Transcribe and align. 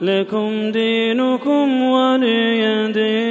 لكم 0.00 0.70
دينكم 0.70 1.82
ولي 1.82 2.92
دين 2.92 3.29